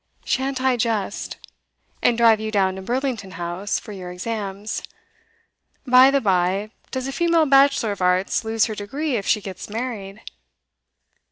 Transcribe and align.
'Shan't 0.25 0.59
I, 0.59 0.77
just! 0.77 1.37
And 2.01 2.17
drive 2.17 2.39
you 2.39 2.49
down 2.49 2.75
to 2.75 2.81
Burlington 2.81 3.33
House, 3.37 3.77
for 3.77 3.91
your 3.91 4.11
exams. 4.11 4.81
By 5.85 6.09
the 6.09 6.19
bye, 6.19 6.71
does 6.89 7.05
a 7.07 7.11
female 7.11 7.45
Bachelor 7.45 7.91
of 7.91 8.01
Arts 8.01 8.43
lose 8.43 8.65
her 8.65 8.73
degree 8.73 9.15
if 9.15 9.27
she 9.27 9.41
gets 9.41 9.69
married? 9.69 10.23